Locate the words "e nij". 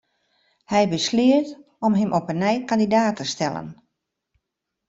2.31-2.57